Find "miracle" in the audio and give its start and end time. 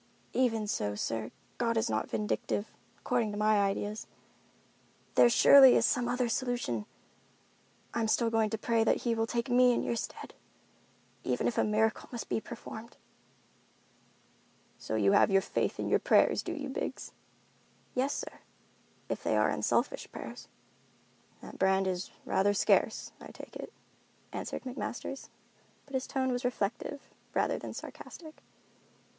11.63-12.09